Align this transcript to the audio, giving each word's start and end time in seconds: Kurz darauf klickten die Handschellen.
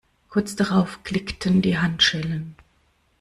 Kurz 0.29 0.55
darauf 0.55 1.03
klickten 1.03 1.61
die 1.61 1.77
Handschellen. 1.77 2.55